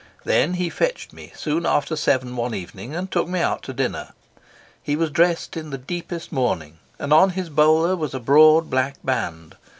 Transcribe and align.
Then 0.23 0.55
he 0.55 0.71
fetched 0.71 1.13
me 1.13 1.31
soon 1.35 1.63
after 1.63 1.95
seven 1.95 2.35
one 2.35 2.55
evening 2.55 2.95
and 2.95 3.11
took 3.11 3.27
me 3.27 3.39
out 3.39 3.61
to 3.61 3.71
dinner. 3.71 4.13
He 4.81 4.95
was 4.95 5.11
dressed 5.11 5.55
in 5.55 5.69
the 5.69 5.77
deepest 5.77 6.31
mourning, 6.31 6.79
and 6.97 7.13
on 7.13 7.29
his 7.37 7.49
bowler 7.51 7.95
was 7.95 8.15
a 8.15 8.19
broad 8.19 8.67
black 8.67 8.95
band. 9.03 9.57